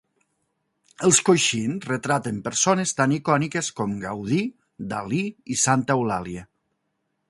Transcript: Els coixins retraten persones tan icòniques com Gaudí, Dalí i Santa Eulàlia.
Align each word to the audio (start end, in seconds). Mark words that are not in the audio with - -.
Els 1.07 1.19
coixins 1.27 1.85
retraten 1.91 2.41
persones 2.49 2.95
tan 3.03 3.15
icòniques 3.19 3.71
com 3.81 3.95
Gaudí, 4.07 4.43
Dalí 4.95 5.25
i 5.57 5.63
Santa 5.69 6.01
Eulàlia. 6.01 6.53